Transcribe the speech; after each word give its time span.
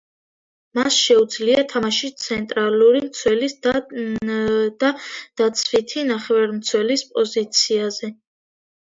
მას 0.77 0.95
შეუძლია 1.07 1.65
თამაში 1.73 2.07
ცენტრალური 2.23 3.01
მცველის 3.07 3.55
და 3.65 4.89
დაცვითი 5.43 6.07
ნახევარმცველის 6.13 7.05
პოზიციაზე. 7.13 8.11